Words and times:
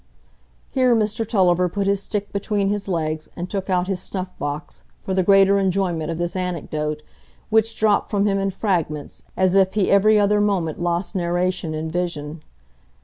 Here 0.73 0.95
Mr 0.95 1.27
Tulliver 1.29 1.69
put 1.69 1.85
his 1.85 2.01
stick 2.01 2.33
between 2.33 2.69
his 2.69 2.87
legs, 2.87 3.29
and 3.35 3.47
took 3.47 3.69
out 3.69 3.85
his 3.85 4.01
snuff 4.01 4.35
box, 4.39 4.81
for 5.03 5.13
the 5.13 5.21
greater 5.21 5.59
enjoyment 5.59 6.09
of 6.09 6.17
this 6.17 6.35
anecdote, 6.35 7.03
which 7.51 7.77
dropped 7.77 8.09
from 8.09 8.25
him 8.25 8.39
in 8.39 8.49
fragments, 8.49 9.21
as 9.37 9.53
if 9.53 9.75
he 9.75 9.91
every 9.91 10.19
other 10.19 10.41
moment 10.41 10.79
lost 10.81 11.13
narration 11.15 11.75
in 11.75 11.91
vision. 11.91 12.41